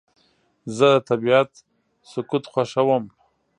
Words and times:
زه 0.77 0.89
د 0.97 1.01
طبیعت 1.09 1.49
سکوت 2.11 2.43
خوښوم. 2.51 3.03